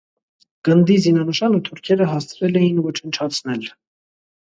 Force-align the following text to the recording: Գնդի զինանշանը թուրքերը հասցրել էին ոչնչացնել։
Գնդի 0.69 0.95
զինանշանը 1.03 1.61
թուրքերը 1.69 2.09
հասցրել 2.17 2.61
էին 2.65 2.83
ոչնչացնել։ 2.91 3.73